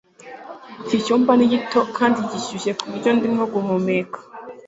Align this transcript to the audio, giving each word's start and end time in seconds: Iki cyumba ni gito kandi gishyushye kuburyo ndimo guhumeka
Iki 0.83 0.97
cyumba 1.05 1.31
ni 1.35 1.45
gito 1.51 1.79
kandi 1.97 2.19
gishyushye 2.29 2.71
kuburyo 2.79 3.09
ndimo 3.17 3.43
guhumeka 3.53 4.17